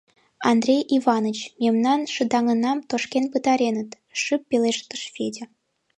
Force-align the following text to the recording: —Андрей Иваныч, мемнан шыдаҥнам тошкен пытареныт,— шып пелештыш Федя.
—Андрей 0.51 0.81
Иваныч, 0.97 1.37
мемнан 1.61 2.01
шыдаҥнам 2.13 2.77
тошкен 2.89 3.25
пытареныт,— 3.31 3.89
шып 4.21 4.41
пелештыш 4.49 5.01
Федя. 5.13 5.45